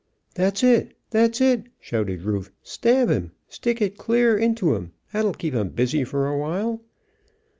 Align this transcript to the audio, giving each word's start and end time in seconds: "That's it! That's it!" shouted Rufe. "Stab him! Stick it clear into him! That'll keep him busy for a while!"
"That's 0.33 0.63
it! 0.63 0.97
That's 1.11 1.39
it!" 1.41 1.67
shouted 1.79 2.23
Rufe. 2.23 2.49
"Stab 2.63 3.09
him! 3.11 3.33
Stick 3.47 3.83
it 3.83 3.99
clear 3.99 4.35
into 4.35 4.73
him! 4.73 4.93
That'll 5.13 5.35
keep 5.35 5.53
him 5.53 5.69
busy 5.69 6.03
for 6.03 6.25
a 6.27 6.39
while!" 6.39 6.81